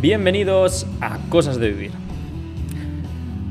Bienvenidos 0.00 0.86
a 1.00 1.18
Cosas 1.28 1.58
de 1.58 1.70
Vivir. 1.70 1.90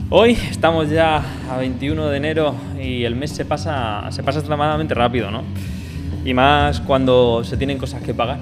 Hoy 0.09 0.31
estamos 0.31 0.89
ya 0.89 1.23
a 1.49 1.57
21 1.57 2.07
de 2.07 2.17
enero 2.17 2.55
y 2.81 3.04
el 3.04 3.15
mes 3.15 3.31
se 3.31 3.46
pasa, 3.46 4.07
se 4.12 4.23
pasa 4.23 4.39
extremadamente 4.39 4.93
rápido, 4.93 5.29
¿no? 5.29 5.43
Y 6.25 6.33
más 6.33 6.81
cuando 6.81 7.43
se 7.43 7.57
tienen 7.57 7.77
cosas 7.77 8.01
que 8.01 8.13
pagar. 8.13 8.39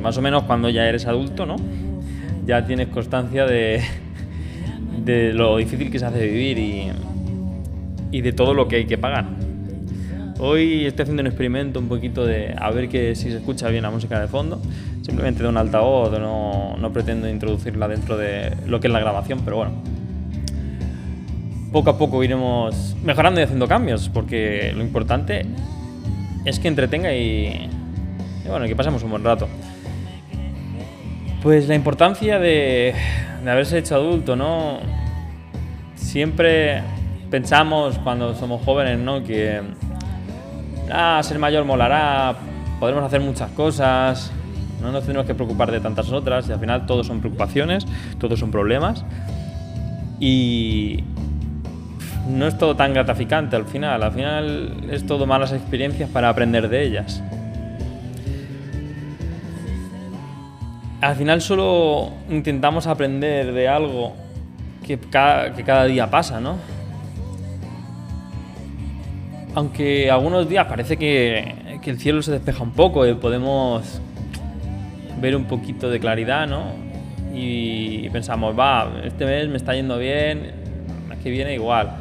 más 0.00 0.16
o 0.18 0.22
menos 0.22 0.42
cuando 0.42 0.68
ya 0.68 0.86
eres 0.86 1.06
adulto, 1.06 1.46
¿no? 1.46 1.56
Ya 2.44 2.66
tienes 2.66 2.88
constancia 2.88 3.46
de, 3.46 3.82
de 5.02 5.32
lo 5.32 5.56
difícil 5.56 5.90
que 5.90 5.98
se 5.98 6.04
hace 6.04 6.26
vivir 6.26 6.58
y, 6.58 6.92
y 8.10 8.20
de 8.20 8.32
todo 8.32 8.54
lo 8.54 8.68
que 8.68 8.76
hay 8.76 8.86
que 8.86 8.98
pagar. 8.98 9.24
Hoy 10.38 10.84
estoy 10.84 11.04
haciendo 11.04 11.22
un 11.22 11.28
experimento 11.28 11.80
un 11.80 11.88
poquito 11.88 12.26
de 12.26 12.54
a 12.58 12.70
ver 12.70 12.90
que 12.90 13.14
si 13.14 13.30
se 13.30 13.38
escucha 13.38 13.68
bien 13.68 13.82
la 13.82 13.90
música 13.90 14.20
de 14.20 14.28
fondo. 14.28 14.60
Simplemente 15.00 15.42
de 15.42 15.48
un 15.48 15.56
altavoz, 15.56 16.18
no, 16.18 16.76
no 16.76 16.92
pretendo 16.92 17.26
introducirla 17.26 17.88
dentro 17.88 18.18
de 18.18 18.54
lo 18.66 18.78
que 18.78 18.88
es 18.88 18.92
la 18.92 19.00
grabación, 19.00 19.40
pero 19.44 19.56
bueno. 19.56 19.72
Poco 21.72 21.90
a 21.90 21.98
poco 21.98 22.22
iremos 22.22 22.96
mejorando 23.02 23.40
y 23.40 23.44
haciendo 23.44 23.66
cambios, 23.66 24.10
porque 24.10 24.72
lo 24.76 24.82
importante 24.82 25.46
es 26.44 26.58
que 26.58 26.68
entretenga 26.68 27.14
y, 27.14 27.70
bueno, 28.46 28.66
que 28.66 28.76
pasemos 28.76 29.02
un 29.02 29.10
buen 29.10 29.24
rato. 29.24 29.48
Pues 31.42 31.66
la 31.66 31.74
importancia 31.74 32.38
de, 32.38 32.94
de 33.42 33.50
haberse 33.50 33.78
hecho 33.78 33.94
adulto, 33.94 34.36
¿no? 34.36 34.80
Siempre 35.94 36.82
pensamos 37.30 37.98
cuando 38.00 38.34
somos 38.34 38.62
jóvenes, 38.62 38.98
¿no? 38.98 39.24
Que 39.24 39.62
ah, 40.92 41.20
ser 41.22 41.38
mayor 41.38 41.64
molará, 41.64 42.36
podremos 42.80 43.04
hacer 43.04 43.20
muchas 43.20 43.50
cosas, 43.52 44.32
no 44.80 44.92
nos 44.92 45.04
tenemos 45.04 45.26
que 45.26 45.34
preocupar 45.34 45.70
de 45.70 45.80
tantas 45.80 46.12
otras. 46.12 46.48
Y 46.48 46.52
al 46.52 46.60
final 46.60 46.86
todos 46.86 47.06
son 47.06 47.20
preocupaciones, 47.20 47.86
todos 48.18 48.38
son 48.38 48.50
problemas. 48.50 49.04
Y 50.20 51.04
no 52.28 52.46
es 52.46 52.58
todo 52.58 52.76
tan 52.76 52.92
gratificante 52.92 53.56
al 53.56 53.66
final, 53.66 54.02
al 54.02 54.12
final 54.12 54.88
es 54.90 55.06
todo 55.06 55.26
malas 55.26 55.52
experiencias 55.52 56.10
para 56.10 56.28
aprender 56.28 56.68
de 56.68 56.82
ellas. 56.84 57.22
Al 61.00 61.14
final 61.14 61.40
solo 61.42 62.12
intentamos 62.30 62.86
aprender 62.86 63.52
de 63.52 63.68
algo 63.68 64.14
que 64.84 64.98
cada, 64.98 65.52
que 65.54 65.62
cada 65.62 65.84
día 65.84 66.10
pasa, 66.10 66.40
¿no? 66.40 66.56
Aunque 69.56 70.10
algunos 70.10 70.46
días 70.50 70.66
parece 70.66 70.98
que, 70.98 71.80
el 71.82 71.98
cielo 71.98 72.20
se 72.20 72.32
despeja 72.32 72.62
un 72.62 72.72
poco 72.72 73.06
y 73.06 73.14
podemos 73.14 74.00
ver 75.20 75.34
un 75.34 75.44
poquito 75.44 75.88
de 75.88 75.98
claridad, 75.98 76.46
¿no? 76.46 76.72
Y 77.32 78.10
pensamos, 78.10 78.58
va, 78.58 79.00
este 79.04 79.24
mes 79.24 79.48
me 79.48 79.56
está 79.56 79.74
yendo 79.74 79.96
bien, 79.96 80.52
el 81.04 81.08
mes 81.08 81.18
que 81.22 81.30
viene 81.30 81.54
igual. 81.54 81.92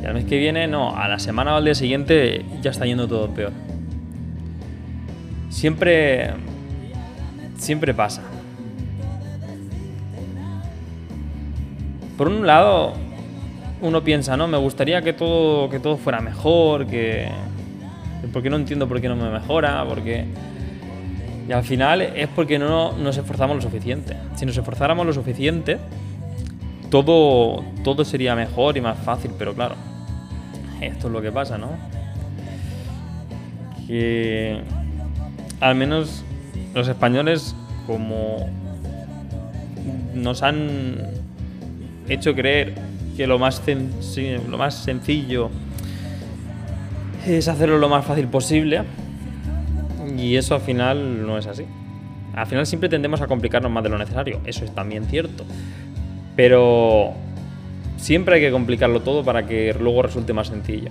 Y 0.00 0.06
al 0.06 0.14
mes 0.14 0.26
que 0.26 0.38
viene, 0.38 0.68
no, 0.68 0.96
a 0.96 1.08
la 1.08 1.18
semana 1.18 1.54
o 1.54 1.56
al 1.56 1.64
día 1.64 1.74
siguiente 1.74 2.44
ya 2.60 2.70
está 2.70 2.84
yendo 2.84 3.08
todo 3.08 3.28
peor. 3.30 3.52
Siempre, 5.48 6.30
siempre 7.56 7.94
pasa. 7.94 8.22
Por 12.16 12.28
un 12.28 12.46
lado, 12.46 12.92
uno 13.82 14.02
piensa, 14.02 14.36
¿no? 14.36 14.48
Me 14.48 14.56
gustaría 14.56 15.02
que 15.02 15.12
todo, 15.12 15.68
que 15.68 15.78
todo 15.78 15.96
fuera 15.96 16.20
mejor, 16.20 16.86
que... 16.86 17.28
Porque 18.32 18.48
no 18.48 18.56
entiendo 18.56 18.88
por 18.88 19.00
qué 19.00 19.08
no 19.08 19.16
me 19.16 19.28
mejora, 19.30 19.84
porque... 19.86 20.24
Y 21.48 21.52
al 21.52 21.64
final 21.64 22.00
es 22.00 22.28
porque 22.28 22.58
no 22.58 22.96
nos 22.96 23.16
esforzamos 23.16 23.56
lo 23.56 23.62
suficiente. 23.62 24.16
Si 24.36 24.46
nos 24.46 24.56
esforzáramos 24.56 25.04
lo 25.04 25.12
suficiente, 25.12 25.78
todo, 26.88 27.64
todo 27.82 28.04
sería 28.04 28.36
mejor 28.36 28.76
y 28.76 28.80
más 28.80 28.96
fácil, 28.98 29.32
pero 29.36 29.52
claro, 29.52 29.74
esto 30.80 31.08
es 31.08 31.12
lo 31.12 31.20
que 31.20 31.32
pasa, 31.32 31.58
¿no? 31.58 31.70
Que 33.88 34.60
al 35.60 35.74
menos 35.74 36.24
los 36.74 36.86
españoles, 36.86 37.56
como 37.86 38.48
nos 40.14 40.42
han 40.42 41.08
hecho 42.08 42.34
creer 42.34 42.74
que 43.16 43.26
lo 43.26 43.38
más, 43.38 43.62
lo 44.48 44.58
más 44.58 44.74
sencillo 44.74 45.50
es 47.26 47.48
hacerlo 47.48 47.78
lo 47.78 47.88
más 47.88 48.04
fácil 48.04 48.26
posible 48.28 48.82
y 50.16 50.36
eso 50.36 50.54
al 50.54 50.60
final 50.60 51.26
no 51.26 51.38
es 51.38 51.46
así. 51.46 51.64
Al 52.34 52.46
final 52.46 52.66
siempre 52.66 52.88
tendemos 52.88 53.20
a 53.20 53.26
complicarnos 53.26 53.70
más 53.70 53.82
de 53.82 53.90
lo 53.90 53.98
necesario, 53.98 54.40
eso 54.44 54.64
es 54.64 54.74
también 54.74 55.04
cierto. 55.04 55.44
Pero 56.34 57.12
siempre 57.96 58.36
hay 58.36 58.40
que 58.40 58.50
complicarlo 58.50 59.00
todo 59.00 59.22
para 59.24 59.46
que 59.46 59.74
luego 59.78 60.02
resulte 60.02 60.32
más 60.32 60.48
sencillo. 60.48 60.90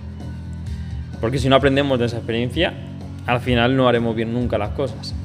Porque 1.20 1.40
si 1.40 1.50
no 1.50 1.56
aprendemos 1.56 2.00
de 2.00 2.06
esa 2.06 2.18
experiencia, 2.18 2.74
al 3.26 3.40
final 3.40 3.76
no 3.76 3.88
haremos 3.88 4.16
bien 4.16 4.34
nunca 4.34 4.58
las 4.58 4.70
cosas. 4.70 5.16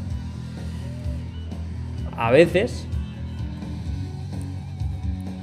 A 2.17 2.31
veces 2.31 2.87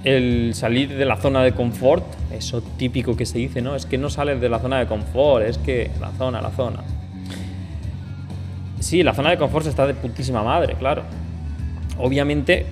el 0.04 0.54
salir 0.54 0.90
de 0.96 1.06
la 1.06 1.16
zona 1.18 1.44
de 1.44 1.54
confort, 1.54 2.04
eso 2.32 2.62
típico 2.78 3.16
que 3.16 3.26
se 3.26 3.38
dice, 3.38 3.62
¿no? 3.62 3.76
Es 3.76 3.86
que 3.86 3.98
no 3.98 4.10
sales 4.10 4.42
de 4.42 4.50
la 4.50 4.60
zona 4.60 4.80
de 4.80 4.88
confort, 4.88 5.46
es 5.46 5.58
que 5.58 5.92
la 6.00 6.12
zona, 6.12 6.42
la 6.42 6.52
zona. 6.52 6.80
Sí, 8.80 9.02
la 9.02 9.14
zona 9.14 9.30
de 9.30 9.38
confort 9.38 9.66
está 9.66 9.88
de 9.88 9.94
putísima 9.94 10.44
madre, 10.44 10.76
claro. 10.76 11.04
Obviamente 11.98 12.66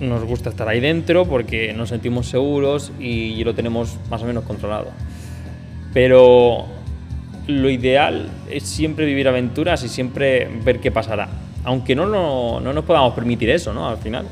nos 0.00 0.24
gusta 0.24 0.50
estar 0.50 0.68
ahí 0.68 0.78
dentro 0.80 1.24
porque 1.24 1.72
nos 1.72 1.88
sentimos 1.88 2.26
seguros 2.28 2.92
y 3.00 3.42
lo 3.42 3.54
tenemos 3.54 3.96
más 4.08 4.22
o 4.22 4.26
menos 4.26 4.44
controlado. 4.44 4.90
Pero 5.92 6.66
lo 7.48 7.70
ideal 7.70 8.28
es 8.50 8.62
siempre 8.64 9.06
vivir 9.06 9.26
aventuras 9.26 9.82
y 9.82 9.88
siempre 9.88 10.48
ver 10.64 10.78
qué 10.78 10.92
pasará. 10.92 11.28
Aunque 11.64 11.96
no, 11.96 12.06
no, 12.06 12.60
no 12.60 12.72
nos 12.72 12.84
podamos 12.84 13.14
permitir 13.14 13.50
eso, 13.50 13.72
¿no? 13.72 13.88
Al 13.88 13.96
final 13.96 14.26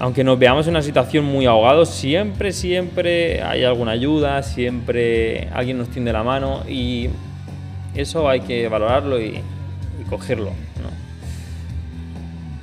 aunque 0.00 0.24
nos 0.24 0.38
veamos 0.38 0.66
en 0.66 0.70
una 0.72 0.82
situación 0.82 1.26
muy 1.26 1.44
ahogados, 1.44 1.90
siempre, 1.90 2.52
siempre 2.52 3.42
hay 3.42 3.64
alguna 3.64 3.92
ayuda, 3.92 4.42
siempre 4.42 5.48
alguien 5.52 5.76
nos 5.76 5.90
tiende 5.90 6.10
la 6.10 6.22
mano 6.22 6.62
y 6.66 7.10
eso 7.94 8.26
hay 8.26 8.40
que 8.40 8.66
valorarlo 8.68 9.20
y, 9.20 9.40
cogerlo. 10.08 10.52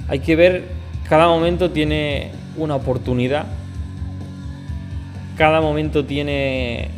Hay 0.10 0.20
que 0.20 0.36
ver, 0.36 0.68
cada 1.08 1.28
momento 1.28 1.70
tiene 1.70 2.32
una 2.58 2.76
oportunidad, 2.76 3.46
cada 5.38 5.62
momento 5.62 6.06
tiene 6.06 6.90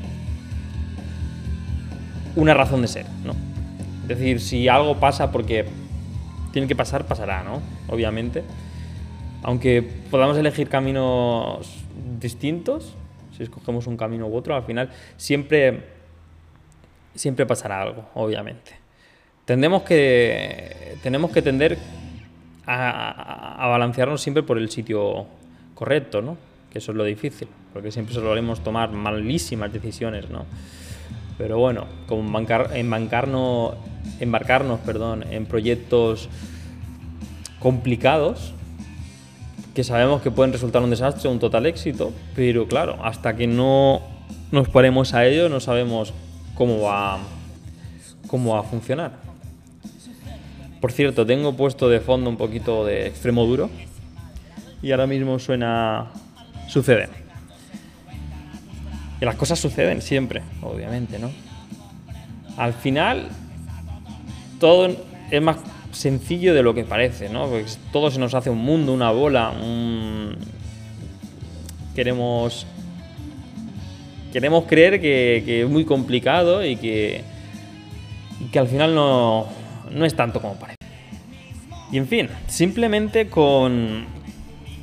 una 2.35 2.53
razón 2.53 2.81
de 2.81 2.88
ser, 2.88 3.06
¿no? 3.25 3.33
Es 4.03 4.17
decir, 4.17 4.39
si 4.39 4.69
algo 4.69 4.95
pasa 5.00 5.31
porque 5.31 5.66
tiene 6.53 6.67
que 6.67 6.75
pasar, 6.75 7.06
pasará, 7.06 7.44
¿no? 7.44 7.61
Obviamente 7.89 8.44
aunque 9.44 9.89
podamos 10.09 10.38
elegir 10.38 10.70
caminos 10.70 11.74
distintos, 12.20 12.96
si 13.36 13.44
escogemos 13.44 13.88
un 13.88 13.97
camino 13.97 14.28
u 14.28 14.36
otro, 14.36 14.56
al 14.56 14.64
final 14.64 14.90
siempre, 15.18 15.84
siempre 17.16 17.46
pasará 17.46 17.81
algo, 17.81 18.09
obviamente. 18.16 18.74
Tendemos 19.46 19.84
que, 19.84 20.98
tenemos 21.02 21.31
que 21.31 21.42
tender 21.42 21.78
a, 22.66 23.68
balancearnos 23.68 24.22
siempre 24.22 24.44
por 24.44 24.58
el 24.58 24.69
sitio 24.69 25.25
correcto, 25.74 26.22
¿no? 26.22 26.38
Que 26.72 26.80
eso 26.80 26.92
es 26.92 26.98
lo 26.98 27.03
difícil, 27.03 27.48
porque 27.74 27.92
siempre 27.92 28.14
solemos 28.14 28.64
tomar 28.64 28.92
malísimas 28.92 29.74
decisiones, 29.74 30.30
¿no? 30.30 30.46
Pero 31.38 31.58
bueno, 31.58 31.86
como 32.06 32.22
embarcarnos, 32.74 33.75
embarcarnos 34.19 34.80
perdón, 34.81 35.24
en 35.31 35.46
proyectos 35.46 36.30
complicados, 37.59 38.54
que 39.74 39.83
sabemos 39.83 40.21
que 40.21 40.31
pueden 40.31 40.51
resultar 40.51 40.81
un 40.81 40.89
desastre, 40.89 41.30
un 41.30 41.39
total 41.39 41.66
éxito, 41.66 42.12
pero 42.36 42.68
claro, 42.68 42.98
hasta 43.04 43.36
que 43.36 43.48
no 43.48 44.01
nos 44.51 44.68
paremos 44.69 45.13
a 45.13 45.25
ello 45.25 45.50
no 45.50 45.60
sabemos 45.60 46.13
cómo 46.56 46.81
va, 46.81 47.19
cómo 48.27 48.54
va 48.54 48.62
a 48.62 48.63
funcionar. 48.63 49.12
Por 50.81 50.92
cierto, 50.92 51.25
tengo 51.25 51.54
puesto 51.54 51.89
de 51.89 52.00
fondo 52.00 52.30
un 52.30 52.38
poquito 52.38 52.86
de 52.86 53.07
extremo 53.07 53.45
duro 53.45 53.69
y 54.81 54.92
ahora 54.92 55.07
mismo 55.07 55.38
suena 55.39 56.07
sucede. 56.68 57.10
Y 59.21 59.25
las 59.25 59.36
cosas 59.36 59.60
suceden 59.60 60.01
siempre, 60.01 60.42
obviamente, 60.62 61.19
¿no? 61.19 61.30
Al 62.56 62.74
final, 62.74 63.27
todo 64.60 64.95
es 65.30 65.42
más 65.42 65.57
sencillo 65.91 66.53
de 66.53 66.63
lo 66.63 66.74
que 66.74 66.83
parece, 66.83 67.30
¿no? 67.30 67.50
Todo 67.91 68.12
se 68.12 68.19
nos 68.19 68.33
hace 68.33 68.50
un 68.50 68.59
mundo, 68.59 68.94
una 68.94 69.12
bola, 69.12 69.53
queremos 71.95 72.65
queremos 74.31 74.65
creer 74.65 75.01
que, 75.01 75.62
es 75.63 75.69
muy 75.69 75.86
complicado 75.86 76.63
y 76.63 76.75
que, 76.75 77.24
que 78.51 78.59
al 78.59 78.68
final 78.68 78.94
no, 78.94 79.47
no 79.91 80.06
es 80.06 80.15
tanto 80.15 80.41
como 80.41 80.56
parece. 80.56 80.77
Y 81.92 81.97
en 81.97 82.07
fin, 82.07 82.30
simplemente 82.47 83.30
con, 83.30 84.06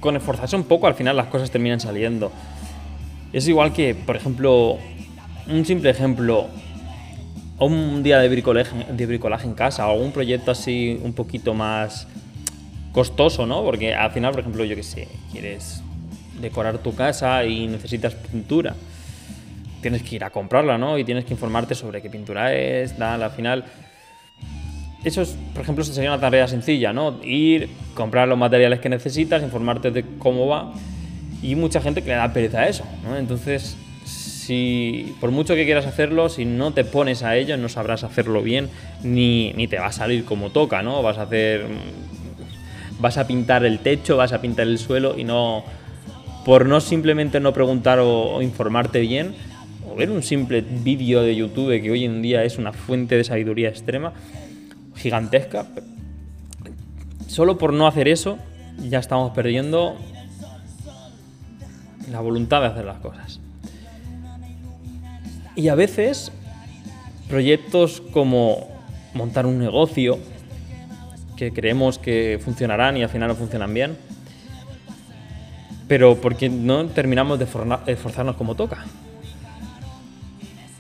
con 0.01 0.17
esforzarse 0.17 0.57
un 0.57 0.65
poco 0.65 0.87
al 0.87 0.95
final 0.95 1.17
las 1.17 1.27
cosas 1.27 1.51
terminan 1.51 1.81
saliendo. 1.81 2.33
Es 3.33 3.47
igual 3.47 3.73
que, 3.73 3.95
por 3.95 4.17
ejemplo, 4.17 4.79
un 5.49 5.65
simple 5.65 5.91
ejemplo, 5.91 6.49
un 7.59 8.03
día 8.03 8.19
de 8.19 8.29
bricolaje, 8.29 8.87
de 8.93 9.07
bricolaje 9.07 9.47
en 9.47 9.55
casa 9.55 9.87
o 9.87 9.93
algún 9.93 10.13
proyecto 10.13 10.51
así 10.51 11.01
un 11.03 11.13
poquito 11.13 11.55
más 11.55 12.07
costoso, 12.93 13.47
¿no? 13.47 13.63
Porque 13.63 13.95
al 13.95 14.11
final, 14.11 14.33
por 14.33 14.41
ejemplo, 14.41 14.65
yo 14.65 14.77
que 14.77 14.83
sé, 14.83 15.09
quieres 15.33 15.83
decorar 16.41 16.79
tu 16.79 16.95
casa 16.95 17.45
y 17.45 17.67
necesitas 17.67 18.15
pintura. 18.15 18.75
Tienes 19.81 20.03
que 20.03 20.17
ir 20.17 20.25
a 20.25 20.31
comprarla, 20.31 20.79
¿no? 20.79 20.99
Y 20.99 21.05
tienes 21.05 21.25
que 21.25 21.35
informarte 21.35 21.75
sobre 21.75 22.03
qué 22.03 22.11
pintura 22.11 22.55
es, 22.55 22.97
tal, 22.97 23.23
al 23.23 23.31
final 23.31 23.65
eso, 25.07 25.23
es, 25.23 25.37
por 25.53 25.63
ejemplo, 25.63 25.85
sería 25.85 26.11
una 26.11 26.21
tarea 26.21 26.49
sencilla, 26.49 26.93
¿no? 26.93 27.21
Ir, 27.23 27.69
comprar 27.95 28.27
los 28.27 28.37
materiales 28.37 28.81
que 28.81 28.89
necesitas, 28.89 29.41
informarte 29.41 29.93
de 29.93 30.05
cómo 30.19 30.49
va. 30.49 30.73
Y 31.43 31.55
mucha 31.55 31.81
gente 31.81 32.03
que 32.03 32.09
le 32.09 32.17
da 32.17 32.33
pereza 32.33 32.63
a 32.63 32.69
eso, 32.69 32.85
¿no? 33.05 33.17
Entonces, 33.17 33.77
si 34.47 35.17
por 35.21 35.33
mucho 35.33 35.55
que 35.55 35.65
quieras 35.65 35.87
hacerlo, 35.87 36.29
si 36.29 36.45
no 36.45 36.73
te 36.73 36.85
pones 36.85 37.25
a 37.25 37.37
ello, 37.37 37.57
no 37.57 37.69
sabrás 37.69 38.05
hacerlo 38.05 38.43
bien, 38.43 38.69
ni, 39.03 39.53
ni 39.55 39.67
te 39.67 39.79
va 39.79 39.87
a 39.87 39.93
salir 39.93 40.25
como 40.25 40.51
toca, 40.51 40.83
¿no? 40.83 41.03
Vas 41.03 41.19
a 41.19 41.23
hacer. 41.23 41.67
Vas 43.01 43.19
a 43.19 43.27
pintar 43.27 43.65
el 43.65 43.81
techo, 43.81 44.17
vas 44.17 44.33
a 44.33 44.41
pintar 44.41 44.69
el 44.69 44.79
suelo 44.79 45.19
y 45.19 45.25
no. 45.25 45.65
Por 46.45 46.67
no 46.67 46.81
simplemente 46.81 47.41
no 47.41 47.53
preguntar 47.53 47.99
o 48.01 48.41
informarte 48.41 49.01
bien, 49.01 49.35
o 49.91 49.97
ver 49.97 50.11
un 50.11 50.23
simple 50.23 50.61
vídeo 50.61 51.23
de 51.23 51.35
YouTube 51.35 51.83
que 51.83 51.91
hoy 51.91 52.05
en 52.05 52.23
día 52.23 52.45
es 52.45 52.57
una 52.57 52.73
fuente 52.73 53.17
de 53.17 53.25
sabiduría 53.25 53.69
extrema, 53.69 54.13
gigantesca. 54.95 55.67
Solo 57.27 57.59
por 57.59 57.73
no 57.73 57.89
hacer 57.89 58.07
eso 58.07 58.39
ya 58.79 59.01
estamos 59.01 59.33
perdiendo 59.33 59.97
la 62.11 62.21
voluntad 62.21 62.61
de 62.61 62.69
hacer 62.69 62.85
las 62.85 62.99
cosas. 62.99 63.41
Y 65.57 65.69
a 65.69 65.75
veces 65.75 66.31
proyectos 67.29 68.01
como 68.13 68.69
montar 69.15 69.47
un 69.47 69.59
negocio 69.59 70.19
que 71.37 71.53
creemos 71.53 71.99
que 71.99 72.39
funcionarán 72.43 72.97
y 72.97 73.03
al 73.03 73.09
final 73.09 73.29
no 73.29 73.35
funcionan 73.35 73.75
bien, 73.75 73.97
pero 75.89 76.21
porque 76.21 76.49
no 76.49 76.87
terminamos 76.87 77.39
de 77.39 77.47
esforzarnos 77.87 78.37
como 78.37 78.55
toca 78.55 78.85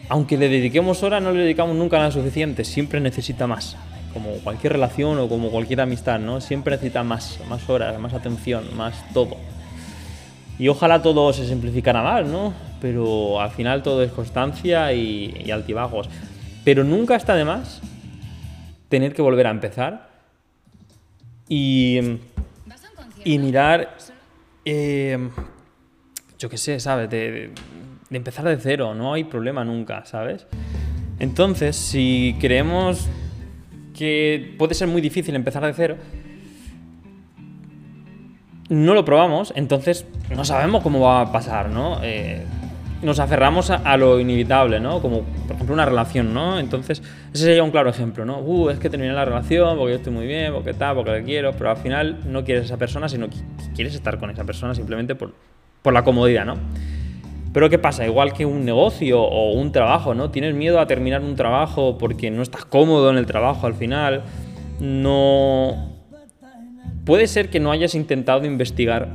aunque 0.08 0.36
le 0.36 0.48
dediquemos 0.48 1.02
horas, 1.02 1.22
no 1.22 1.32
le 1.32 1.40
dedicamos 1.40 1.76
nunca 1.76 1.98
nada 1.98 2.10
suficiente, 2.10 2.64
siempre 2.64 3.00
necesita 3.00 3.46
más 3.46 3.76
como 4.12 4.30
cualquier 4.38 4.74
relación 4.74 5.18
o 5.18 5.28
como 5.28 5.50
cualquier 5.50 5.80
amistad, 5.80 6.18
¿no? 6.18 6.40
Siempre 6.40 6.76
necesita 6.76 7.02
más, 7.02 7.38
más 7.50 7.68
horas, 7.68 7.98
más 8.00 8.14
atención, 8.14 8.64
más 8.74 8.94
todo. 9.12 9.36
Y 10.58 10.68
ojalá 10.68 11.02
todo 11.02 11.32
se 11.32 11.46
simplificara 11.46 12.02
más, 12.02 12.26
¿no? 12.26 12.54
Pero 12.80 13.40
al 13.40 13.50
final 13.50 13.82
todo 13.82 14.02
es 14.02 14.10
constancia 14.12 14.92
y, 14.92 15.50
altibajos. 15.50 16.08
Pero 16.64 16.82
nunca 16.82 17.16
está 17.16 17.34
de 17.34 17.44
más 17.44 17.80
tener 18.88 19.12
que 19.12 19.22
volver 19.22 19.46
a 19.46 19.50
empezar 19.50 20.08
y, 21.48 21.98
y 23.24 23.38
mirar, 23.38 23.96
eh, 24.64 25.28
yo 26.38 26.48
qué 26.48 26.56
sé, 26.56 26.80
¿sabes? 26.80 27.10
De, 27.10 27.50
de 28.08 28.16
empezar 28.16 28.44
de 28.44 28.56
cero, 28.58 28.94
no 28.94 29.14
hay 29.14 29.24
problema 29.24 29.64
nunca, 29.64 30.04
¿sabes? 30.04 30.46
Entonces, 31.18 31.76
si 31.76 32.36
creemos 32.40 33.08
que 33.94 34.54
puede 34.58 34.74
ser 34.74 34.88
muy 34.88 35.00
difícil 35.00 35.34
empezar 35.34 35.64
de 35.64 35.72
cero, 35.72 35.96
no 38.68 38.94
lo 38.94 39.04
probamos, 39.04 39.52
entonces 39.56 40.06
no 40.34 40.44
sabemos 40.44 40.82
cómo 40.82 41.00
va 41.00 41.20
a 41.22 41.32
pasar, 41.32 41.70
¿no? 41.70 42.00
Eh, 42.02 42.44
nos 43.02 43.20
aferramos 43.20 43.70
a, 43.70 43.96
lo 43.96 44.18
inevitable, 44.18 44.80
¿no? 44.80 45.00
Como, 45.00 45.20
por 45.20 45.54
ejemplo, 45.54 45.74
una 45.74 45.84
relación, 45.84 46.32
¿no? 46.32 46.58
Entonces, 46.58 47.02
ese 47.32 47.44
sería 47.44 47.62
un 47.62 47.70
claro 47.70 47.90
ejemplo, 47.90 48.24
¿no? 48.24 48.38
Uh, 48.38 48.70
es 48.70 48.78
que 48.78 48.88
terminé 48.88 49.12
la 49.12 49.24
relación 49.24 49.76
porque 49.76 49.92
yo 49.92 49.96
estoy 49.98 50.12
muy 50.12 50.26
bien, 50.26 50.52
porque 50.52 50.72
tal, 50.72 50.96
porque 50.96 51.12
le 51.12 51.22
quiero, 51.22 51.52
pero 51.52 51.70
al 51.70 51.76
final 51.76 52.20
no 52.26 52.42
quieres 52.42 52.62
a 52.62 52.66
esa 52.66 52.78
persona, 52.78 53.08
sino 53.08 53.28
que 53.28 53.36
quieres 53.74 53.94
estar 53.94 54.18
con 54.18 54.30
esa 54.30 54.44
persona 54.44 54.74
simplemente 54.74 55.14
por, 55.14 55.34
por 55.82 55.92
la 55.92 56.04
comodidad, 56.04 56.46
¿no? 56.46 56.56
Pero 57.52 57.70
¿qué 57.70 57.78
pasa? 57.78 58.06
Igual 58.06 58.32
que 58.32 58.44
un 58.44 58.64
negocio 58.64 59.22
o 59.22 59.52
un 59.52 59.72
trabajo, 59.72 60.14
¿no? 60.14 60.30
Tienes 60.30 60.54
miedo 60.54 60.80
a 60.80 60.86
terminar 60.86 61.22
un 61.22 61.36
trabajo 61.36 61.96
porque 61.98 62.30
no 62.30 62.42
estás 62.42 62.64
cómodo 62.64 63.10
en 63.10 63.18
el 63.18 63.26
trabajo 63.26 63.66
al 63.66 63.74
final. 63.74 64.24
No... 64.80 65.95
Puede 67.06 67.28
ser 67.28 67.50
que 67.50 67.60
no 67.60 67.70
hayas 67.70 67.94
intentado 67.94 68.44
investigar 68.46 69.08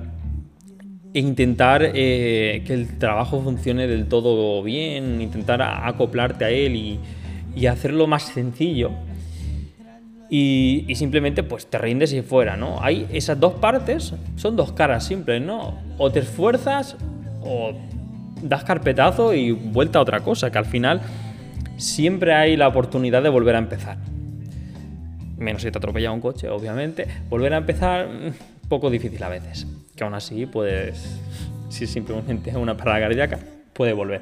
e 1.13 1.19
intentar 1.19 1.83
eh, 1.83 2.63
que 2.65 2.73
el 2.73 2.97
trabajo 2.97 3.41
funcione 3.41 3.85
del 3.85 4.07
todo 4.07 4.63
bien, 4.63 5.21
intentar 5.21 5.61
acoplarte 5.61 6.45
a 6.45 6.49
él 6.49 6.99
y, 7.53 7.67
hacerlo 7.67 8.07
más 8.07 8.23
sencillo. 8.23 8.91
Y, 10.29 10.85
y, 10.87 10.95
simplemente 10.95 11.43
pues 11.43 11.65
te 11.65 11.77
rindes 11.77 12.13
y 12.13 12.21
fuera, 12.21 12.55
¿no? 12.55 12.81
Hay 12.81 13.07
esas 13.11 13.37
dos 13.37 13.55
partes, 13.55 14.13
son 14.37 14.55
dos 14.55 14.71
caras 14.71 15.05
simples, 15.05 15.41
¿no? 15.41 15.77
O 15.97 16.09
te 16.09 16.19
esfuerzas 16.19 16.95
o 17.43 17.73
das 18.41 18.63
carpetazo 18.63 19.33
y 19.33 19.51
vuelta 19.51 19.99
a 19.99 20.03
otra 20.03 20.21
cosa, 20.21 20.49
que 20.49 20.57
al 20.57 20.65
final 20.65 21.01
siempre 21.75 22.33
hay 22.33 22.55
la 22.55 22.69
oportunidad 22.69 23.21
de 23.21 23.27
volver 23.27 23.55
a 23.55 23.59
empezar. 23.59 23.97
Menos 25.41 25.63
si 25.63 25.71
te 25.71 25.77
atropella 25.79 26.11
un 26.11 26.21
coche, 26.21 26.47
obviamente. 26.49 27.07
Volver 27.27 27.55
a 27.55 27.57
empezar, 27.57 28.07
mm, 28.07 28.69
poco 28.69 28.91
difícil 28.91 29.21
a 29.23 29.29
veces. 29.29 29.65
Que 29.95 30.03
aún 30.03 30.13
así 30.13 30.45
puedes, 30.45 31.19
si 31.69 31.87
simplemente 31.87 32.55
una 32.55 32.77
parada 32.77 32.99
cardíaca, 32.99 33.39
puede 33.73 33.93
volver. 33.93 34.21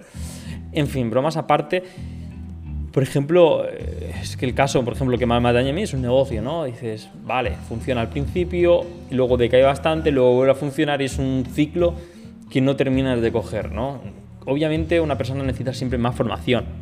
En 0.72 0.88
fin, 0.88 1.10
bromas 1.10 1.36
aparte. 1.36 1.84
Por 2.94 3.04
ejemplo, 3.04 3.66
eh, 3.70 4.16
es 4.22 4.38
que 4.38 4.46
el 4.46 4.56
caso, 4.56 4.84
por 4.86 4.94
ejemplo, 4.94 5.18
que 5.18 5.26
más 5.26 5.42
me 5.42 5.52
daña 5.52 5.72
a 5.72 5.74
mí 5.74 5.82
es 5.82 5.94
un 5.94 6.02
negocio, 6.02 6.42
¿no? 6.42 6.64
Dices, 6.64 7.10
vale, 7.26 7.52
funciona 7.68 8.00
al 8.00 8.10
principio, 8.10 8.86
luego 9.12 9.36
decae 9.36 9.62
bastante, 9.62 10.12
luego 10.12 10.36
vuelve 10.36 10.54
a 10.54 10.56
funcionar 10.56 11.02
y 11.02 11.06
es 11.06 11.20
un 11.20 11.46
ciclo 11.54 11.96
que 12.50 12.62
no 12.62 12.78
terminas 12.78 13.22
de 13.22 13.32
coger, 13.34 13.74
¿no? 13.74 14.00
Obviamente 14.46 15.02
una 15.02 15.18
persona 15.18 15.44
necesita 15.44 15.74
siempre 15.74 16.00
más 16.00 16.16
formación. 16.16 16.79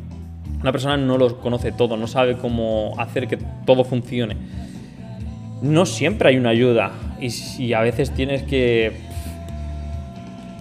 Una 0.60 0.72
persona 0.72 0.96
no 0.96 1.18
lo 1.18 1.40
conoce 1.40 1.72
todo, 1.72 1.96
no 1.96 2.06
sabe 2.06 2.36
cómo 2.36 2.94
hacer 2.98 3.28
que 3.28 3.38
todo 3.64 3.84
funcione. 3.84 4.36
No 5.62 5.86
siempre 5.86 6.30
hay 6.30 6.36
una 6.36 6.50
ayuda 6.50 6.92
y, 7.20 7.72
a 7.72 7.80
veces 7.80 8.10
tienes 8.12 8.42
que 8.42 8.92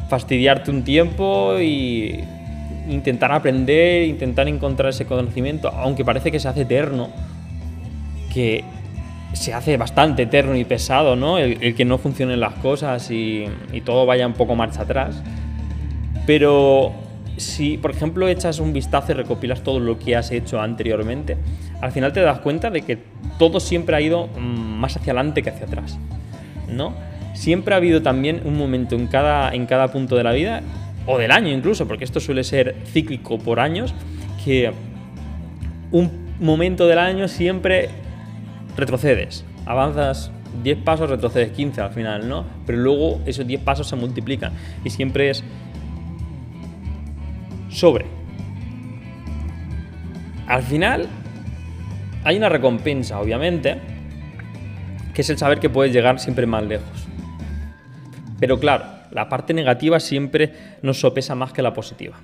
fastidiarte 0.09 0.71
un 0.71 0.83
tiempo 0.83 1.59
y 1.59 2.23
intentar 2.89 3.31
aprender, 3.31 4.03
intentar 4.03 4.47
encontrar 4.47 4.89
ese 4.89 5.05
conocimiento, 5.05 5.69
aunque 5.69 6.05
parece 6.05 6.31
que 6.31 6.39
se 6.39 6.47
hace 6.47 6.61
eterno, 6.61 7.09
que 8.33 8.63
se 9.33 9.53
hace 9.53 9.77
bastante 9.77 10.23
eterno 10.23 10.55
y 10.55 10.63
pesado, 10.63 11.15
¿no? 11.15 11.37
El, 11.37 11.75
que 11.75 11.85
no 11.85 11.97
funcionen 11.97 12.39
las 12.39 12.53
cosas 12.55 13.09
y, 13.11 13.45
todo 13.85 14.05
vaya 14.05 14.25
un 14.25 14.33
poco 14.33 14.55
marcha 14.55 14.81
atrás. 14.83 15.21
Pero 16.25 16.93
si, 17.37 17.77
por 17.77 17.91
ejemplo, 17.91 18.27
echas 18.27 18.59
un 18.59 18.73
vistazo 18.73 19.11
y 19.11 19.15
recopilas 19.15 19.61
todo 19.63 19.79
lo 19.79 19.97
que 19.97 20.15
has 20.15 20.31
hecho 20.31 20.59
anteriormente, 20.59 21.37
al 21.81 21.91
final 21.91 22.13
te 22.13 22.21
das 22.21 22.39
cuenta 22.39 22.69
de 22.69 22.81
que 22.81 22.97
todo 23.39 23.59
siempre 23.59 23.95
ha 23.95 24.01
ido 24.01 24.27
mm, 24.27 24.79
más 24.79 24.97
hacia 24.97 25.13
adelante 25.13 25.43
que 25.43 25.49
hacia 25.49 25.65
atrás, 25.65 25.97
¿no? 26.67 26.93
Siempre 27.33 27.75
ha 27.75 27.77
habido 27.77 28.01
también 28.01 28.41
un 28.45 28.57
momento 28.57 28.95
en 28.95 29.07
cada, 29.07 29.53
en 29.53 29.67
cada 29.67 29.89
punto 29.89 30.15
de 30.15 30.23
la 30.23 30.31
vida, 30.31 30.61
o 31.05 31.17
del 31.17 31.31
año 31.31 31.53
incluso, 31.53 31.87
porque 31.87 32.03
esto 32.03 32.19
suele 32.19 32.43
ser 32.43 32.75
cíclico 32.85 33.39
por 33.39 33.59
años, 33.59 33.93
que 34.43 34.71
un 35.91 36.27
momento 36.39 36.87
del 36.87 36.99
año 36.99 37.27
siempre 37.27 37.89
retrocedes, 38.75 39.45
avanzas 39.65 40.31
10 40.63 40.79
pasos, 40.79 41.09
retrocedes 41.09 41.51
15 41.51 41.81
al 41.81 41.91
final, 41.91 42.27
¿no? 42.27 42.45
Pero 42.65 42.79
luego 42.79 43.21
esos 43.25 43.45
10 43.47 43.61
pasos 43.61 43.87
se 43.87 43.95
multiplican 43.95 44.53
y 44.83 44.89
siempre 44.89 45.29
es 45.29 45.43
sobre. 47.77 48.05
Al 50.47 50.63
final 50.63 51.07
hay 52.23 52.37
una 52.37 52.49
recompensa, 52.49 53.19
obviamente, 53.19 53.77
que 55.13 55.21
es 55.21 55.29
el 55.29 55.37
saber 55.37 55.59
que 55.59 55.69
puedes 55.69 55.93
llegar 55.93 56.19
siempre 56.19 56.47
más 56.47 56.63
lejos. 56.63 57.07
Pero 58.39 58.59
claro, 58.59 58.85
la 59.11 59.29
parte 59.29 59.53
negativa 59.53 59.99
siempre 59.99 60.53
nos 60.81 60.99
sopesa 60.99 61.35
más 61.35 61.53
que 61.53 61.61
la 61.61 61.73
positiva. 61.73 62.17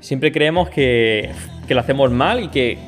Siempre 0.00 0.32
creemos 0.32 0.68
que, 0.68 1.30
que 1.66 1.74
lo 1.74 1.80
hacemos 1.80 2.10
mal 2.10 2.42
y 2.42 2.48
que 2.48 2.78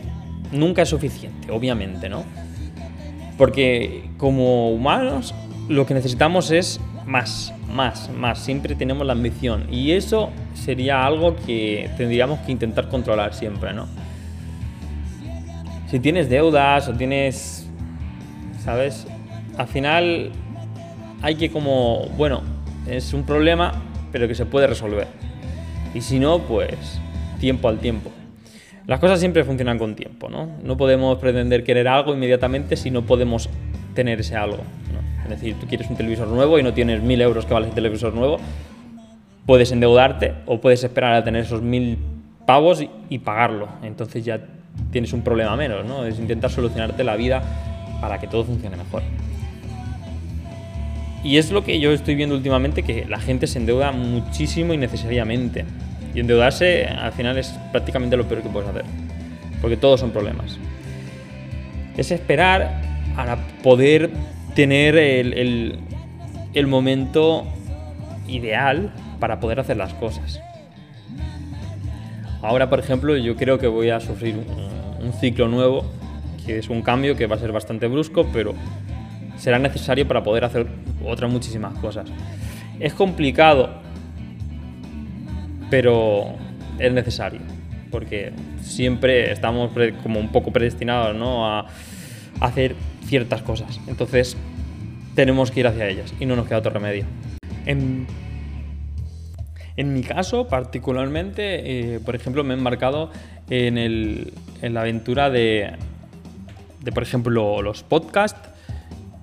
nunca 0.53 0.83
es 0.83 0.89
suficiente, 0.89 1.51
obviamente, 1.51 2.09
¿no? 2.09 2.25
Porque 3.37 4.11
como 4.17 4.71
humanos 4.71 5.35
lo 5.69 5.87
que 5.87 5.95
necesitamos 5.95 6.51
es 6.51 6.81
más, 7.09 7.53
más, 7.75 8.09
más. 8.11 8.39
Siempre 8.39 8.77
tenemos 8.77 9.05
la 9.05 9.15
ambición. 9.15 9.67
Y 9.73 9.93
eso 9.93 10.31
sería 10.55 11.05
algo 11.05 11.35
que 11.35 11.91
tendríamos 11.97 12.39
que 12.41 12.53
intentar 12.53 12.89
controlar 12.89 13.35
siempre, 13.35 13.73
¿no? 13.73 13.89
Si 15.91 15.99
tienes 15.99 16.29
deudas 16.29 16.87
o 16.89 16.93
tienes 16.93 17.69
¿sabes? 18.69 19.07
Al 19.57 19.67
final 19.67 20.31
hay 21.23 21.37
que 21.37 21.51
como, 21.51 22.07
bueno, 22.19 22.43
es 22.87 23.15
un 23.15 23.25
problema, 23.25 23.73
pero 24.13 24.29
que 24.29 24.35
se 24.35 24.45
puede 24.45 24.67
resolver. 24.67 25.07
Y 25.95 26.03
si 26.03 26.19
no, 26.19 26.41
pues 26.41 27.01
tiempo 27.41 27.69
al 27.69 27.79
tiempo. 27.79 28.11
Las 28.87 29.01
cosas 29.01 29.21
siempre 29.21 29.45
funcionan 29.45 29.79
con 29.79 29.95
tiempo, 29.97 30.29
¿no? 30.29 30.51
No 30.63 30.77
podemos 30.77 31.19
pretender 31.19 31.65
querer 31.65 31.89
algo 31.89 32.13
inmediatamente 32.13 32.77
si 32.77 32.91
no 32.91 33.07
podemos 33.07 33.49
tener 33.95 34.21
ese 34.21 34.37
algo. 34.37 34.63
Es 35.33 35.41
decir, 35.41 35.57
tú 35.61 35.67
quieres 35.67 35.89
un 35.91 35.97
televisor 35.97 36.29
nuevo 36.29 36.59
y 36.59 36.63
no 36.63 36.73
tienes 36.73 37.03
mil 37.03 37.21
euros 37.21 37.45
que 37.45 37.55
vale 37.55 37.67
ese 37.67 37.75
televisor 37.75 38.15
nuevo, 38.15 38.39
puedes 39.47 39.73
endeudarte 39.73 40.35
o 40.47 40.61
puedes 40.61 40.83
esperar 40.85 41.15
a 41.15 41.25
tener 41.25 41.43
esos 41.43 41.63
mil 41.63 41.99
pavos 42.47 42.83
y, 43.11 43.19
pagarlo. 43.19 43.69
Entonces 43.83 44.25
ya 44.25 44.41
tienes 44.91 45.13
un 45.13 45.23
problema 45.23 45.55
menos, 45.57 45.85
¿no? 45.85 46.05
Es 46.05 46.19
intentar 46.19 46.51
solucionarte 46.51 47.05
la 47.05 47.17
vida 47.17 47.43
para 48.01 48.19
que 48.19 48.27
todo 48.27 48.45
funcione 48.45 48.77
mejor. 48.77 49.03
Y 51.23 51.37
es 51.37 51.51
lo 51.51 51.65
que 51.65 51.79
yo 51.81 51.93
estoy 51.93 52.15
viendo 52.15 52.35
últimamente, 52.35 52.83
que 52.83 53.05
la 53.05 53.19
gente 53.19 53.47
se 53.47 53.59
endeuda 53.59 53.93
muchísimo 53.93 54.73
y 54.73 54.79
necesariamente. 54.79 55.65
Y 56.15 56.21
endeudarse 56.21 56.87
al 56.87 57.13
final 57.13 57.37
es 57.39 57.49
prácticamente 57.73 58.17
lo 58.17 58.27
peor 58.27 58.43
que 58.43 58.49
puedes 58.49 58.69
hacer. 58.69 58.85
Porque 59.61 59.77
todos 59.77 60.01
son 60.01 60.11
problemas. 60.11 60.59
Es 61.97 62.11
esperar 62.13 62.81
para 63.17 63.37
poder 63.63 64.11
tener 64.59 64.97
el, 64.97 65.79
el 66.53 66.67
momento 66.67 67.47
ideal 68.27 68.93
para 69.21 69.39
poder 69.39 69.61
hacer 69.61 69.77
las 69.77 69.95
cosas. 69.95 70.41
Ahora, 72.43 72.69
por 72.69 72.81
ejemplo, 72.81 73.17
yo 73.17 73.37
creo 73.37 73.61
que 73.61 73.69
voy 73.69 73.91
a 73.91 74.01
sufrir 74.01 74.35
un, 75.01 75.13
ciclo 75.13 75.47
nuevo, 75.47 75.85
que 76.45 76.59
es 76.59 76.69
un 76.71 76.83
cambio 76.83 77.15
que 77.15 77.29
va 77.29 77.37
a 77.37 77.39
ser 77.39 77.53
bastante 77.53 77.87
brusco, 77.87 78.27
pero 78.33 78.53
será 79.37 79.61
necesario 79.61 80.09
para 80.09 80.25
poder 80.25 80.45
hacer 80.45 80.67
otras 81.07 81.31
muchísimas 81.31 81.79
cosas. 81.79 82.11
Es 82.81 82.93
complicado, 82.95 83.71
pero 85.71 86.35
es 86.81 86.93
necesario, 86.93 87.43
porque 87.93 88.33
siempre 88.61 89.31
estamos 89.31 89.71
como 90.03 90.19
un 90.19 90.33
poco 90.33 90.53
predestinados 90.53 91.15
¿no? 91.15 91.47
a 91.47 91.69
hacer 92.41 92.75
ciertas 93.05 93.43
cosas. 93.43 93.81
Entonces, 93.87 94.37
tenemos 95.15 95.51
que 95.51 95.61
ir 95.61 95.67
hacia 95.67 95.89
ellas 95.89 96.13
y 96.21 96.27
no 96.27 96.37
nos 96.37 96.47
queda 96.47 96.59
otro 96.59 96.73
remedio. 96.73 97.05
En 97.67 98.07
en 99.79 99.95
mi 99.95 100.03
caso, 100.03 100.49
particularmente, 100.49 101.95
eh, 101.95 102.01
por 102.01 102.17
ejemplo, 102.17 102.43
me 102.43 102.53
he 102.53 102.57
embarcado 102.57 103.13
en, 103.49 104.33
la 104.61 104.81
aventura 104.81 105.31
de, 105.31 105.77
por 106.93 107.05
ejemplo, 107.05 107.63
los 107.63 107.85
podcasts, 107.85 108.41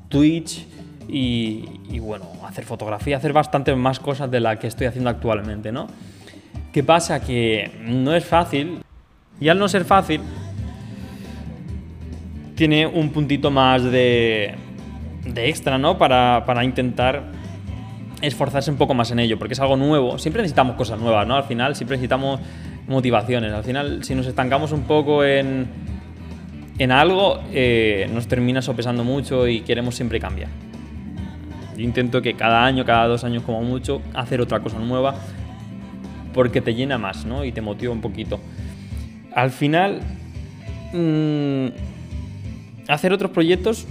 Twitch 0.08 0.66
y, 1.10 2.00
bueno, 2.00 2.32
hacer 2.48 2.64
fotografía, 2.64 3.18
hacer 3.18 3.34
bastantes 3.34 3.76
más 3.76 4.00
cosas 4.00 4.32
de 4.32 4.40
las 4.40 4.58
que 4.58 4.68
estoy 4.68 4.88
haciendo 4.88 5.10
actualmente, 5.10 5.74
¿no? 5.74 5.88
¿Qué 6.72 6.86
pasa? 6.86 7.20
Que 7.20 7.72
no 7.82 8.16
es 8.16 8.24
fácil 8.24 8.78
y 9.42 9.50
al 9.50 9.60
no 9.60 9.68
ser 9.68 9.84
fácil, 9.84 10.22
tiene 12.56 12.88
un 12.88 13.10
puntito 13.10 13.52
más 13.52 13.84
de, 13.84 14.56
extra, 15.36 15.78
¿no? 15.78 15.98
Para, 15.98 16.44
para 16.46 16.64
intentar 16.64 17.24
esforzarse 18.22 18.72
un 18.72 18.78
poco 18.78 18.94
más 18.94 19.12
en 19.12 19.20
ello, 19.20 19.38
porque 19.38 19.54
es 19.54 19.60
algo 19.60 19.78
nuevo. 19.78 20.18
Siempre 20.18 20.42
necesitamos 20.42 20.76
cosas 20.76 21.00
nuevas, 21.00 21.28
¿no? 21.28 21.36
Al 21.36 21.44
final 21.44 21.76
siempre 21.76 21.98
necesitamos 21.98 22.40
motivaciones. 22.88 23.54
Al 23.54 23.64
final, 23.64 24.04
si 24.04 24.16
nos 24.16 24.26
estancamos 24.26 24.72
un 24.72 24.84
poco 24.84 25.24
en, 25.24 25.68
en 26.80 26.92
algo, 26.92 27.42
eh, 27.52 28.10
nos 28.14 28.28
termina 28.28 28.62
sopesando 28.62 29.04
mucho 29.04 29.48
y 29.48 29.62
queremos 29.62 29.96
siempre 29.96 30.20
cambiar. 30.20 30.50
Yo 31.76 31.84
intento 31.84 32.22
que 32.22 32.36
cada 32.36 32.66
año, 32.66 32.86
cada 32.86 33.08
dos 33.08 33.24
años 33.24 33.44
como 33.44 33.62
mucho, 33.62 34.02
hacer 34.14 34.40
otra 34.40 34.62
cosa 34.62 34.80
nueva, 34.80 35.16
porque 36.34 36.62
te 36.62 36.74
llena 36.74 36.98
más, 36.98 37.26
¿no? 37.26 37.44
Y 37.44 37.52
te 37.52 37.62
motiva 37.62 37.92
un 37.92 38.02
poquito. 38.02 38.40
Al 39.34 39.52
final, 39.52 40.00
mm, 40.94 41.95
hacer 42.88 43.14
otros 43.14 43.32
proyectos 43.32 43.88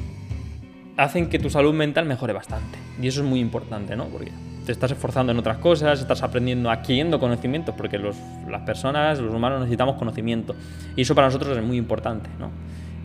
hacen 0.96 1.28
que 1.28 1.38
tu 1.38 1.50
salud 1.50 1.74
mental 1.74 2.06
mejore 2.06 2.32
bastante. 2.32 2.78
Y 3.00 3.08
eso 3.08 3.22
es 3.22 3.26
muy 3.26 3.40
importante, 3.40 3.96
¿no? 3.96 4.06
Porque 4.06 4.30
te 4.64 4.72
estás 4.72 4.90
esforzando 4.90 5.32
en 5.32 5.38
otras 5.38 5.58
cosas, 5.58 6.00
estás 6.00 6.22
aprendiendo, 6.22 6.70
adquiriendo 6.70 7.18
conocimientos, 7.18 7.74
porque 7.76 7.98
las 7.98 8.60
personas, 8.62 9.18
los 9.18 9.34
humanos 9.34 9.60
necesitamos 9.60 9.96
conocimiento. 9.96 10.54
Y 10.96 11.02
eso 11.02 11.14
para 11.14 11.26
nosotros 11.26 11.56
es 11.56 11.64
muy 11.64 11.76
importante, 11.76 12.30
¿no? 12.38 12.50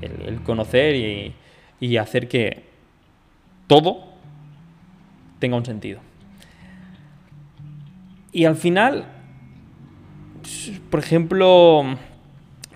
El, 0.01 0.41
conocer 0.43 0.95
y, 0.95 1.33
y 1.79 1.97
hacer 1.97 2.27
que 2.27 2.63
todo 3.67 4.13
tenga 5.39 5.57
un 5.57 5.65
sentido. 5.65 5.99
Y 8.31 8.45
al 8.45 8.55
final, 8.55 9.05
por 10.89 10.99
ejemplo, 10.99 11.97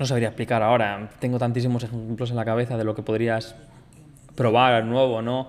no 0.04 0.08
sabría 0.08 0.28
explicar 0.28 0.62
ahora, 0.62 1.12
tengo 1.20 1.40
tantísimos 1.40 1.82
ejemplos 1.82 2.30
en 2.30 2.36
la 2.36 2.44
cabeza 2.44 2.76
de 2.76 2.84
lo 2.84 2.94
que 2.94 3.02
podrías 3.02 3.56
probar 4.36 4.84
nuevo, 4.84 5.22
¿no? 5.22 5.48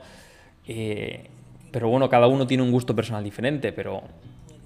Eh, 0.69 1.29
pero 1.73 1.89
bueno, 1.89 2.09
cada 2.09 2.29
uno 2.29 2.47
tiene 2.47 2.63
un 2.63 2.71
gusto 2.71 2.95
personal 2.95 3.25
diferente, 3.25 3.73
pero 3.73 4.05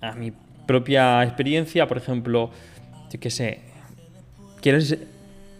a 0.02 0.12
mi 0.12 0.30
propia 0.66 1.22
experiencia, 1.24 1.88
por 1.88 1.96
ejemplo, 1.96 2.50
yo 3.10 3.18
qué 3.18 3.30
sé, 3.30 3.60
quieres 4.60 4.98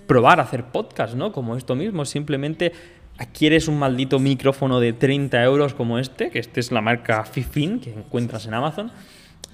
probar 0.06 0.40
a 0.40 0.42
hacer 0.42 0.64
podcast, 0.64 1.14
¿no? 1.14 1.32
Como 1.32 1.56
esto 1.56 1.74
mismo, 1.74 2.04
simplemente 2.04 2.72
adquieres 3.16 3.66
un 3.66 3.78
maldito 3.78 4.18
micrófono 4.18 4.78
de 4.78 4.92
30 4.92 5.42
euros 5.42 5.72
como 5.72 5.98
este, 5.98 6.28
que 6.28 6.38
este 6.38 6.60
es 6.60 6.70
la 6.70 6.82
marca 6.82 7.24
Fifin 7.24 7.80
que 7.80 7.94
encuentras 7.94 8.44
en 8.44 8.52
Amazon, 8.52 8.92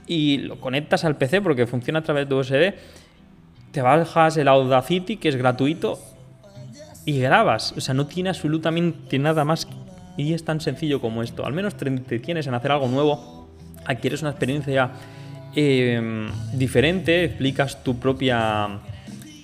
y 0.08 0.38
lo 0.38 0.58
conectas 0.60 1.04
al 1.04 1.16
PC 1.16 1.42
porque 1.42 1.68
funciona 1.68 2.00
a 2.00 2.02
través 2.02 2.28
de 2.28 2.34
USB, 2.34 2.74
te 3.74 3.82
bajas 3.82 4.36
el 4.36 4.46
Audacity, 4.46 5.16
que 5.16 5.28
es 5.28 5.36
gratuito, 5.36 5.98
y 7.04 7.18
grabas. 7.18 7.74
O 7.76 7.80
sea, 7.80 7.92
no 7.92 8.06
tiene 8.06 8.28
absolutamente 8.28 9.18
nada 9.18 9.44
más 9.44 9.66
y 10.16 10.32
es 10.32 10.44
tan 10.44 10.60
sencillo 10.60 11.00
como 11.00 11.24
esto. 11.24 11.44
Al 11.44 11.52
menos 11.52 11.74
te 11.74 12.18
tienes 12.20 12.46
en 12.46 12.54
hacer 12.54 12.70
algo 12.70 12.86
nuevo, 12.86 13.48
adquieres 13.84 14.22
una 14.22 14.30
experiencia 14.30 14.92
em, 15.56 16.28
diferente, 16.52 17.24
explicas 17.24 17.82
tu 17.82 17.98
propia, 17.98 18.78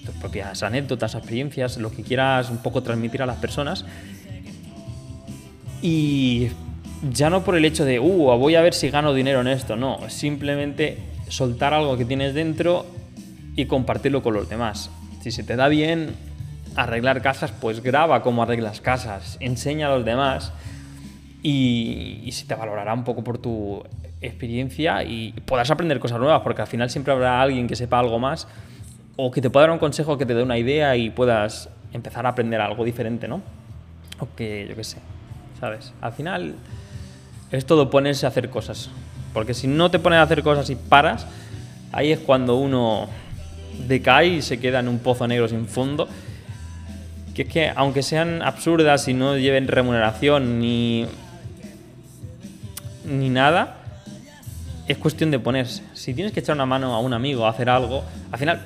tus 0.06 0.14
propias 0.14 0.62
anécdotas, 0.62 1.16
experiencias, 1.16 1.76
lo 1.78 1.90
que 1.90 2.04
quieras 2.04 2.50
un 2.50 2.58
poco 2.58 2.84
transmitir 2.84 3.22
a 3.22 3.26
las 3.26 3.38
personas. 3.38 3.84
Y 5.82 6.50
ya 7.10 7.30
no 7.30 7.42
por 7.42 7.56
el 7.56 7.64
hecho 7.64 7.84
de, 7.84 7.98
uh, 7.98 8.38
voy 8.38 8.54
a 8.54 8.60
ver 8.60 8.74
si 8.74 8.90
gano 8.90 9.12
dinero 9.12 9.40
en 9.40 9.48
esto, 9.48 9.74
no, 9.74 10.08
simplemente 10.08 10.98
soltar 11.26 11.74
algo 11.74 11.96
que 11.96 12.04
tienes 12.04 12.32
dentro 12.32 12.86
y 13.60 13.66
compartirlo 13.66 14.22
con 14.22 14.34
los 14.34 14.48
demás. 14.48 14.90
Si 15.20 15.30
se 15.30 15.42
te 15.42 15.56
da 15.56 15.68
bien, 15.68 16.14
arreglar 16.76 17.22
casas, 17.22 17.52
pues 17.52 17.82
graba 17.82 18.22
cómo 18.22 18.42
arreglas 18.42 18.80
casas, 18.80 19.36
enseña 19.40 19.88
a 19.88 19.96
los 19.96 20.04
demás 20.04 20.52
y, 21.42 22.28
se 22.32 22.46
te 22.46 22.54
valorará 22.54 22.94
un 22.94 23.04
poco 23.04 23.22
por 23.22 23.38
tu 23.38 23.82
experiencia 24.20 25.02
y 25.02 25.32
podrás 25.44 25.70
aprender 25.70 25.98
cosas 25.98 26.18
nuevas, 26.18 26.42
porque 26.42 26.62
al 26.62 26.68
final 26.68 26.90
siempre 26.90 27.12
habrá 27.12 27.40
alguien 27.40 27.66
que 27.66 27.76
sepa 27.76 27.98
algo 27.98 28.18
más 28.18 28.46
o 29.16 29.30
que 29.30 29.40
te 29.40 29.50
pueda 29.50 29.66
dar 29.66 29.72
un 29.72 29.78
consejo, 29.78 30.16
que 30.16 30.26
te 30.26 30.34
dé 30.34 30.42
una 30.42 30.58
idea 30.58 30.96
y 30.96 31.10
puedas 31.10 31.68
empezar 31.92 32.26
a 32.26 32.30
aprender 32.30 32.60
algo 32.60 32.84
diferente, 32.84 33.28
¿no? 33.28 33.42
O 34.18 34.28
que, 34.36 34.66
yo 34.68 34.76
qué 34.76 34.84
sé, 34.84 34.98
¿sabes? 35.58 35.92
Al 36.00 36.12
final 36.12 36.54
es 37.50 37.66
todo 37.66 37.90
ponerse 37.90 38.26
a 38.26 38.28
hacer 38.28 38.48
cosas, 38.48 38.90
porque 39.34 39.54
si 39.54 39.66
no 39.66 39.90
te 39.90 39.98
pones 39.98 40.18
a 40.18 40.22
hacer 40.22 40.42
cosas 40.42 40.70
y 40.70 40.76
paras, 40.76 41.26
ahí 41.92 42.12
es 42.12 42.20
cuando 42.20 42.56
uno 42.56 43.08
decae 43.86 44.28
y 44.28 44.42
se 44.42 44.58
queda 44.58 44.80
en 44.80 44.88
un 44.88 44.98
pozo 44.98 45.26
negro 45.26 45.48
sin 45.48 45.66
fondo 45.66 46.08
que 47.34 47.42
es 47.42 47.48
que 47.48 47.72
aunque 47.74 48.02
sean 48.02 48.42
absurdas 48.42 49.06
y 49.08 49.14
no 49.14 49.36
lleven 49.36 49.68
remuneración 49.68 50.60
ni, 50.60 51.06
ni 53.04 53.28
nada, 53.28 53.76
es 54.88 54.98
cuestión 54.98 55.30
de 55.30 55.38
ponerse. 55.38 55.82
Si 55.94 56.14
tienes 56.14 56.32
que 56.32 56.40
echar 56.40 56.56
una 56.56 56.66
mano 56.66 56.94
a 56.94 57.00
un 57.00 57.12
amigo 57.12 57.46
a 57.46 57.50
hacer 57.50 57.70
algo, 57.70 58.02
al 58.32 58.38
final, 58.38 58.60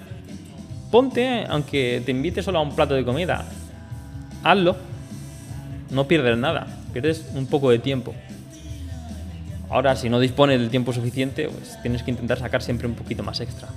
ponte, 0.91 1.45
aunque 1.49 2.03
te 2.05 2.11
invite 2.11 2.43
solo 2.43 2.59
a 2.59 2.63
un 2.63 2.75
plato 2.75 2.95
de 2.95 3.05
comida, 3.05 3.45
hazlo. 4.43 4.77
No 5.91 6.09
pierdes 6.09 6.37
nada, 6.39 6.67
pierdes 6.93 7.27
un 7.35 7.47
poco 7.47 7.71
de 7.71 7.79
tiempo. 7.79 8.15
Ahora, 9.71 9.97
si 9.97 10.09
no 10.09 10.19
dispones 10.19 10.59
del 10.59 10.71
tiempo 10.71 10.93
suficiente, 10.93 11.49
pues 11.49 11.81
tienes 11.83 12.03
que 12.03 12.11
intentar 12.11 12.39
sacar 12.39 12.63
siempre 12.63 12.87
un 12.87 12.95
poquito 12.95 13.23
más 13.23 13.41
extra. 13.41 13.69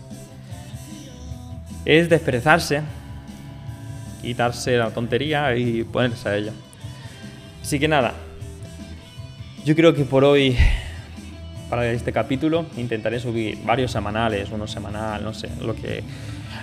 Es 1.88 2.10
desperezarse, 2.10 2.82
quitarse 4.22 4.76
la 4.76 4.90
tontería 4.90 5.56
y 5.56 5.86
ponerse 5.86 6.28
a 6.28 6.36
ella. 6.36 6.52
Así 7.62 7.80
que 7.80 7.88
nada, 7.88 8.14
yo 9.64 9.74
creo 9.74 9.94
que 9.94 10.04
por 10.04 10.26
hoy, 10.26 10.58
para 11.70 11.90
este 11.90 12.12
capítulo, 12.12 12.66
intentaré 12.76 13.22
subir 13.22 13.60
varios 13.64 13.90
semanales, 13.90 14.50
uno 14.52 14.68
semanal, 14.68 15.24
no 15.24 15.34
sé, 15.34 15.48
lo 15.62 15.76
que, 15.76 16.04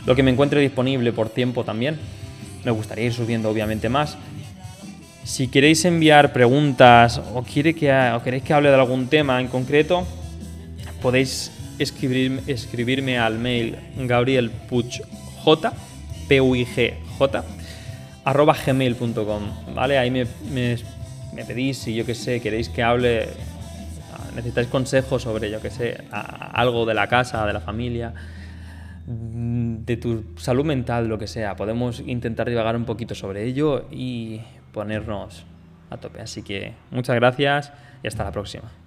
lo 0.04 0.14
que 0.14 0.22
me 0.22 0.30
encuentre 0.30 0.60
disponible 0.60 1.10
por 1.14 1.30
tiempo 1.30 1.64
también. 1.64 1.98
Me 2.62 2.70
gustaría 2.70 3.06
ir 3.06 3.14
subiendo 3.14 3.48
obviamente 3.48 3.88
más. 3.88 4.18
Si 5.24 5.48
queréis 5.48 5.86
enviar 5.86 6.34
preguntas 6.34 7.16
o, 7.16 7.38
o 7.38 7.44
queréis 7.44 7.76
que 7.78 8.52
hable 8.52 8.68
de 8.68 8.74
algún 8.74 9.06
tema 9.06 9.40
en 9.40 9.48
concreto, 9.48 10.06
podéis 11.00 11.50
escribir, 11.78 12.42
escribirme 12.46 13.18
al 13.18 13.38
mail 13.38 13.76
gabrielpuchj, 13.96 15.00
p 16.28 16.40
u 16.40 16.54
¿vale? 19.74 19.98
Ahí 19.98 20.10
me, 20.10 20.26
me, 20.50 20.76
me, 21.34 21.44
pedís 21.44 21.78
si 21.78 21.94
yo 21.94 22.06
que 22.06 22.14
sé, 22.14 22.40
queréis 22.40 22.68
que 22.68 22.82
hable, 22.82 23.28
necesitáis 24.34 24.68
consejos 24.68 25.22
sobre, 25.22 25.50
yo 25.50 25.60
que 25.60 25.70
sé, 25.70 26.04
algo 26.10 26.86
de 26.86 26.94
la 26.94 27.08
casa, 27.08 27.46
de 27.46 27.52
la 27.52 27.60
familia, 27.60 28.14
de 29.06 29.96
tu 29.96 30.24
salud 30.36 30.64
mental, 30.64 31.08
lo 31.08 31.18
que 31.18 31.26
sea. 31.26 31.56
Podemos 31.56 32.00
intentar 32.00 32.48
divagar 32.48 32.76
un 32.76 32.84
poquito 32.84 33.14
sobre 33.14 33.44
ello 33.44 33.86
y 33.90 34.40
ponernos 34.72 35.44
a 35.90 35.98
tope. 35.98 36.20
Así 36.20 36.42
que 36.42 36.72
muchas 36.90 37.16
gracias 37.16 37.72
y 38.02 38.06
hasta 38.06 38.24
la 38.24 38.32
próxima. 38.32 38.83